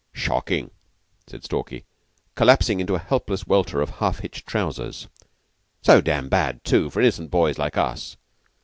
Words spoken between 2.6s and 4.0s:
in a helpless welter of